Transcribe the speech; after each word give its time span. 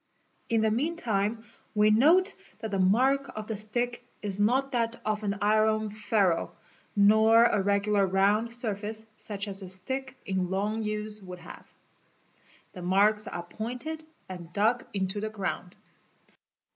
In 0.49 0.61
the 0.61 0.71
meantime 0.71 1.45
we 1.75 1.91
note 1.91 2.33
that 2.57 2.71
the 2.71 2.79
mark 2.79 3.29
of 3.35 3.45
the 3.45 3.55
stick 3.55 4.03
is 4.23 4.39
not 4.39 4.71
that 4.71 4.99
of 5.05 5.21
an 5.23 5.37
iron 5.43 5.91
ferrule 5.91 6.55
nor 6.95 7.45
a 7.45 7.61
regular 7.61 8.07
round 8.07 8.51
surface 8.51 9.05
such 9.17 9.47
as 9.47 9.61
a 9.61 9.69
stick 9.69 10.17
in 10.25 10.49
long 10.49 10.81
use 10.81 11.21
would 11.21 11.37
have. 11.37 11.71
The 12.73 12.81
marks— 12.81 13.27
are 13.27 13.43
pointed 13.43 14.03
and 14.27 14.51
dug 14.51 14.87
into 14.91 15.21
the 15.21 15.29
ground. 15.29 15.75